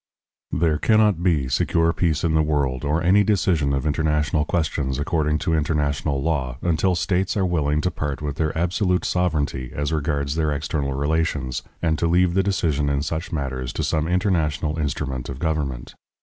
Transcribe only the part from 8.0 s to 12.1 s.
with their absolute sovereignty as regards their external relations, and to